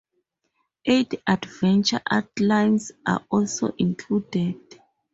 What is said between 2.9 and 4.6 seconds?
are also included.